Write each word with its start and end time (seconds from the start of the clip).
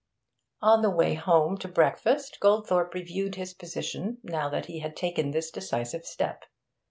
On 0.63 0.81
the 0.81 0.89
way 0.89 1.13
home 1.13 1.59
to 1.59 1.67
breakfast 1.67 2.39
Goldthorpe 2.41 2.95
reviewed 2.95 3.35
his 3.35 3.53
position 3.53 4.17
now 4.23 4.49
that 4.49 4.65
he 4.65 4.79
had 4.79 4.95
taken 4.97 5.29
this 5.29 5.51
decisive 5.51 6.05
step. 6.05 6.45